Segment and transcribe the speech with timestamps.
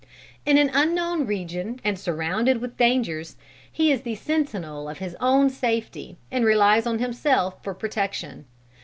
[0.47, 3.37] "In an unknown region and surrounded with dangers,
[3.71, 8.45] he is the sentinel of his own safety and relies on himself for protection.